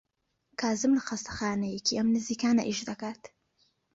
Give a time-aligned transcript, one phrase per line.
[0.61, 3.21] کازم لە خەستەخانەیەکی ئەم نزیکانە ئیش دەکات.